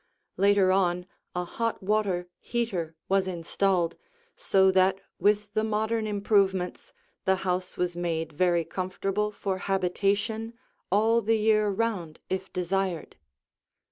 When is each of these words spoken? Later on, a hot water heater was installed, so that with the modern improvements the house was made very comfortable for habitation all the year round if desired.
Later 0.35 0.71
on, 0.71 1.05
a 1.35 1.43
hot 1.43 1.83
water 1.83 2.27
heater 2.39 2.95
was 3.07 3.27
installed, 3.27 3.97
so 4.35 4.71
that 4.71 4.99
with 5.19 5.53
the 5.53 5.63
modern 5.63 6.07
improvements 6.07 6.91
the 7.25 7.35
house 7.45 7.77
was 7.77 7.95
made 7.95 8.33
very 8.33 8.65
comfortable 8.65 9.29
for 9.29 9.59
habitation 9.59 10.55
all 10.91 11.21
the 11.21 11.37
year 11.37 11.69
round 11.69 12.19
if 12.31 12.51
desired. 12.51 13.15